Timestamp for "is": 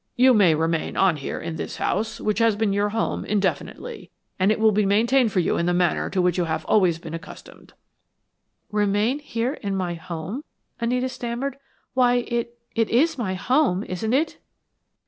12.89-13.19